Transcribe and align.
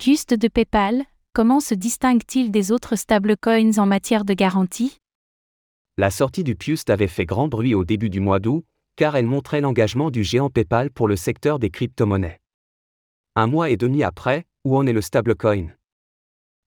Cust 0.00 0.32
de 0.32 0.48
PayPal, 0.48 1.02
comment 1.34 1.60
se 1.60 1.74
distingue-t-il 1.74 2.50
des 2.50 2.72
autres 2.72 2.96
stablecoins 2.96 3.76
en 3.76 3.84
matière 3.84 4.24
de 4.24 4.32
garantie? 4.32 4.96
La 5.98 6.10
sortie 6.10 6.42
du 6.42 6.56
Pust 6.56 6.88
avait 6.88 7.06
fait 7.06 7.26
grand 7.26 7.48
bruit 7.48 7.74
au 7.74 7.84
début 7.84 8.08
du 8.08 8.18
mois 8.18 8.40
d'août, 8.40 8.64
car 8.96 9.14
elle 9.14 9.26
montrait 9.26 9.60
l'engagement 9.60 10.10
du 10.10 10.24
géant 10.24 10.48
PayPal 10.48 10.90
pour 10.90 11.06
le 11.06 11.16
secteur 11.16 11.58
des 11.58 11.68
crypto-monnaies. 11.68 12.40
Un 13.36 13.46
mois 13.46 13.68
et 13.68 13.76
demi 13.76 14.02
après, 14.02 14.46
où 14.64 14.74
en 14.74 14.86
est 14.86 14.94
le 14.94 15.02
stablecoin? 15.02 15.66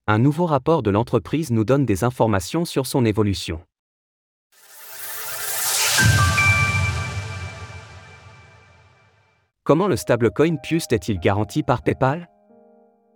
Un 0.06 0.20
nouveau 0.20 0.46
rapport 0.46 0.84
de 0.84 0.92
l'entreprise 0.92 1.50
nous 1.50 1.64
donne 1.66 1.88
des 1.88 2.04
informations 2.04 2.66
sur 2.66 2.86
son 2.86 3.04
évolution. 3.04 3.66
Comment 9.64 9.88
le 9.88 9.96
stablecoin 9.96 10.58
Pust 10.58 10.94
est-il 10.94 11.20
garanti 11.20 11.64
par 11.64 11.82
PayPal? 11.82 12.30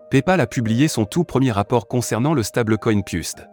PayPal 0.10 0.40
a 0.40 0.48
publié 0.48 0.88
son 0.88 1.04
tout 1.04 1.26
premier 1.26 1.52
rapport 1.52 1.90
concernant 1.90 2.34
le 2.34 2.42
stablecoin 2.42 3.02
Pust. 3.02 3.46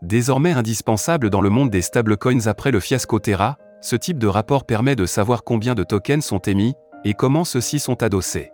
Désormais 0.00 0.52
indispensable 0.52 1.28
dans 1.28 1.40
le 1.40 1.50
monde 1.50 1.70
des 1.70 1.82
stablecoins 1.82 2.46
après 2.46 2.70
le 2.70 2.78
fiasco 2.78 3.18
Terra, 3.18 3.56
ce 3.80 3.96
type 3.96 4.18
de 4.18 4.28
rapport 4.28 4.64
permet 4.64 4.94
de 4.94 5.06
savoir 5.06 5.42
combien 5.42 5.74
de 5.74 5.82
tokens 5.82 6.24
sont 6.24 6.38
émis 6.38 6.74
et 7.04 7.14
comment 7.14 7.44
ceux-ci 7.44 7.80
sont 7.80 8.04
adossés. 8.04 8.52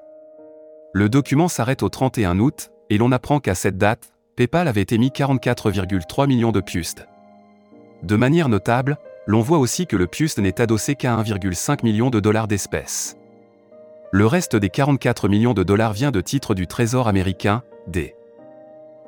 Le 0.95 1.11
document 1.11 1.49
s'arrête 1.49 1.83
au 1.83 1.91
31 1.91 2.39
août, 2.39 2.71
et 2.89 2.97
l'on 2.97 3.13
apprend 3.13 3.41
qu'à 3.41 3.55
cette 3.55 3.77
date, 3.77 4.13
PayPal 4.37 4.67
avait 4.67 4.87
émis 4.91 5.09
44,3 5.09 6.27
millions 6.27 6.53
de 6.53 6.61
Pust. 6.61 7.07
De 8.03 8.17
manière 8.17 8.49
notable, 8.49 8.97
l'on 9.27 9.43
voit 9.43 9.59
aussi 9.59 9.87
que 9.87 9.97
le 9.97 10.07
Pust 10.07 10.39
n'est 10.39 10.63
adossé 10.63 10.95
qu'à 10.95 11.17
1,5 11.17 11.85
million 11.85 12.09
de 12.09 12.21
dollars 12.21 12.49
d'espèces. 12.49 13.19
Le 14.15 14.27
reste 14.27 14.57
des 14.57 14.69
44 14.69 15.27
millions 15.27 15.55
de 15.55 15.63
dollars 15.63 15.95
vient 15.95 16.11
de 16.11 16.21
titres 16.21 16.55
du 16.55 16.67
Trésor 16.67 17.09
américain, 17.09 17.63
des 17.87 18.15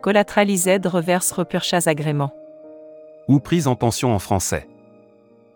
Collateralised 0.01 0.87
Reverse 0.87 1.31
Repurchase 1.31 1.89
Agrément. 1.89 2.33
ou 3.29 3.39
prise 3.39 3.67
en 3.67 3.77
pension 3.77 4.15
en 4.15 4.19
français. 4.19 4.67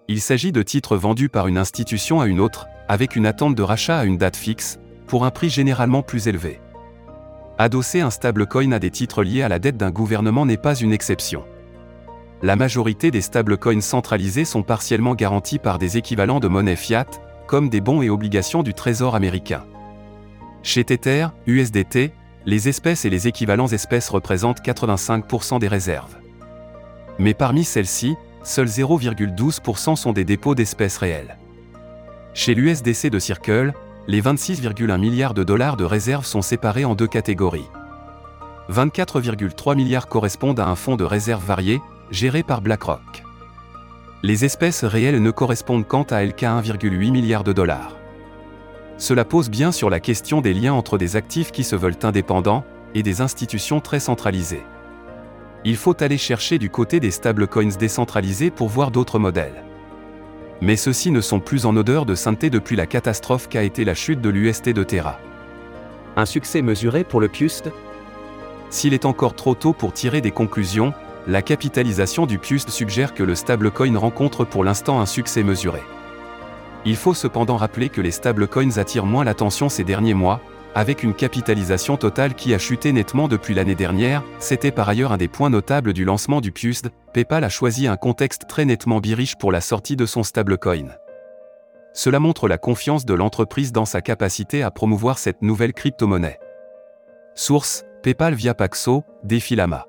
Il 0.06 0.20
s'agit 0.20 0.52
de 0.52 0.62
titres 0.62 0.98
vendus 0.98 1.30
par 1.30 1.46
une 1.46 1.56
institution 1.56 2.20
à 2.20 2.26
une 2.26 2.40
autre, 2.40 2.66
avec 2.88 3.16
une 3.16 3.24
attente 3.24 3.54
de 3.54 3.62
rachat 3.62 3.98
à 3.98 4.04
une 4.04 4.18
date 4.18 4.36
fixe, 4.36 4.78
pour 5.06 5.24
un 5.24 5.30
prix 5.30 5.48
généralement 5.48 6.02
plus 6.02 6.28
élevé. 6.28 6.60
Adosser 7.56 8.02
un 8.02 8.10
stablecoin 8.10 8.72
à 8.72 8.78
des 8.78 8.90
titres 8.90 9.22
liés 9.22 9.42
à 9.42 9.48
la 9.48 9.58
dette 9.58 9.78
d'un 9.78 9.90
gouvernement 9.90 10.44
n'est 10.44 10.58
pas 10.58 10.74
une 10.74 10.92
exception. 10.92 11.42
La 12.42 12.54
majorité 12.54 13.10
des 13.10 13.22
stablecoins 13.22 13.80
centralisés 13.80 14.44
sont 14.44 14.62
partiellement 14.62 15.14
garantis 15.14 15.58
par 15.58 15.78
des 15.78 15.96
équivalents 15.96 16.38
de 16.38 16.48
monnaie 16.48 16.76
fiat, 16.76 17.06
comme 17.48 17.70
des 17.70 17.80
bons 17.80 18.02
et 18.02 18.10
obligations 18.10 18.62
du 18.62 18.74
Trésor 18.74 19.16
américain. 19.16 19.64
Chez 20.62 20.84
Tether, 20.84 21.28
USDT, 21.46 22.12
les 22.46 22.68
espèces 22.68 23.04
et 23.04 23.10
les 23.10 23.26
équivalents 23.26 23.66
espèces 23.66 24.10
représentent 24.10 24.60
85% 24.60 25.58
des 25.58 25.66
réserves. 25.66 26.16
Mais 27.18 27.34
parmi 27.34 27.64
celles-ci, 27.64 28.14
seuls 28.44 28.68
0,12% 28.68 29.96
sont 29.96 30.12
des 30.12 30.24
dépôts 30.24 30.54
d'espèces 30.54 30.98
réelles. 30.98 31.38
Chez 32.34 32.54
l'USDC 32.54 33.10
de 33.10 33.18
Circle, 33.18 33.72
les 34.06 34.22
26,1 34.22 34.98
milliards 34.98 35.34
de 35.34 35.42
dollars 35.42 35.76
de 35.76 35.84
réserves 35.84 36.26
sont 36.26 36.42
séparés 36.42 36.84
en 36.84 36.94
deux 36.94 37.08
catégories. 37.08 37.68
24,3 38.70 39.74
milliards 39.74 40.08
correspondent 40.08 40.60
à 40.60 40.66
un 40.66 40.76
fonds 40.76 40.96
de 40.96 41.04
réserve 41.04 41.44
varié, 41.44 41.80
géré 42.10 42.42
par 42.42 42.60
BlackRock. 42.60 43.24
Les 44.24 44.44
espèces 44.44 44.82
réelles 44.82 45.22
ne 45.22 45.30
correspondent 45.30 45.86
quant 45.86 46.02
à 46.02 46.22
elles 46.22 46.34
qu'à 46.34 46.60
1,8 46.60 47.12
milliard 47.12 47.44
de 47.44 47.52
dollars. 47.52 47.96
Cela 48.96 49.24
pose 49.24 49.48
bien 49.48 49.70
sur 49.70 49.90
la 49.90 50.00
question 50.00 50.40
des 50.40 50.52
liens 50.52 50.72
entre 50.72 50.98
des 50.98 51.14
actifs 51.14 51.52
qui 51.52 51.62
se 51.62 51.76
veulent 51.76 51.94
indépendants 52.02 52.64
et 52.96 53.04
des 53.04 53.20
institutions 53.20 53.80
très 53.80 54.00
centralisées. 54.00 54.64
Il 55.64 55.76
faut 55.76 56.02
aller 56.02 56.18
chercher 56.18 56.58
du 56.58 56.68
côté 56.68 56.98
des 56.98 57.12
stablecoins 57.12 57.76
décentralisés 57.78 58.50
pour 58.50 58.68
voir 58.68 58.90
d'autres 58.90 59.20
modèles. 59.20 59.62
Mais 60.60 60.74
ceux-ci 60.74 61.12
ne 61.12 61.20
sont 61.20 61.38
plus 61.38 61.64
en 61.64 61.76
odeur 61.76 62.04
de 62.04 62.16
sainteté 62.16 62.50
depuis 62.50 62.74
la 62.74 62.86
catastrophe 62.86 63.48
qu'a 63.48 63.62
été 63.62 63.84
la 63.84 63.94
chute 63.94 64.20
de 64.20 64.30
l'UST 64.30 64.70
de 64.70 64.82
Terra. 64.82 65.20
Un 66.16 66.26
succès 66.26 66.60
mesuré 66.60 67.04
pour 67.04 67.20
le 67.20 67.28
Pust 67.28 67.70
S'il 68.68 68.94
est 68.94 69.04
encore 69.04 69.36
trop 69.36 69.54
tôt 69.54 69.72
pour 69.72 69.92
tirer 69.92 70.20
des 70.20 70.32
conclusions, 70.32 70.92
la 71.28 71.42
capitalisation 71.42 72.24
du 72.24 72.38
Pust 72.38 72.70
suggère 72.70 73.12
que 73.12 73.22
le 73.22 73.34
stablecoin 73.34 73.98
rencontre 73.98 74.46
pour 74.46 74.64
l'instant 74.64 74.98
un 74.98 75.04
succès 75.04 75.42
mesuré. 75.42 75.82
Il 76.86 76.96
faut 76.96 77.12
cependant 77.12 77.58
rappeler 77.58 77.90
que 77.90 78.00
les 78.00 78.10
stablecoins 78.10 78.78
attirent 78.78 79.04
moins 79.04 79.24
l'attention 79.24 79.68
ces 79.68 79.84
derniers 79.84 80.14
mois, 80.14 80.40
avec 80.74 81.02
une 81.02 81.12
capitalisation 81.12 81.98
totale 81.98 82.34
qui 82.34 82.54
a 82.54 82.58
chuté 82.58 82.92
nettement 82.92 83.28
depuis 83.28 83.52
l'année 83.52 83.74
dernière, 83.74 84.22
c'était 84.38 84.70
par 84.70 84.88
ailleurs 84.88 85.12
un 85.12 85.18
des 85.18 85.28
points 85.28 85.50
notables 85.50 85.92
du 85.92 86.06
lancement 86.06 86.40
du 86.40 86.50
Pust, 86.50 86.88
PayPal 87.12 87.44
a 87.44 87.50
choisi 87.50 87.86
un 87.88 87.96
contexte 87.96 88.46
très 88.48 88.64
nettement 88.64 89.00
biriche 89.00 89.36
pour 89.36 89.52
la 89.52 89.60
sortie 89.60 89.96
de 89.96 90.06
son 90.06 90.22
stablecoin. 90.22 90.94
Cela 91.92 92.20
montre 92.20 92.48
la 92.48 92.56
confiance 92.56 93.04
de 93.04 93.12
l'entreprise 93.14 93.72
dans 93.72 93.84
sa 93.84 94.00
capacité 94.00 94.62
à 94.62 94.70
promouvoir 94.70 95.18
cette 95.18 95.42
nouvelle 95.42 95.74
crypto-monnaie. 95.74 96.38
Source, 97.34 97.84
PayPal 98.02 98.34
via 98.34 98.54
Paxo, 98.54 99.04
Défilama. 99.24 99.88